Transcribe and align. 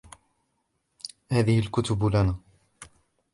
هذه 1.31 1.59
الكتب 1.59 2.03
لنا. 2.03 2.35